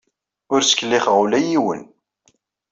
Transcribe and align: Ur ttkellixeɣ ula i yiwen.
Ur 0.53 0.59
ttkellixeɣ 0.63 1.15
ula 1.23 1.37
i 1.41 1.45
yiwen. 1.51 1.81